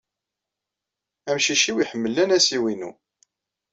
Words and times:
Amcic-iw 1.29 1.77
iḥemmel 1.79 2.15
anasiw-inu. 2.23 2.91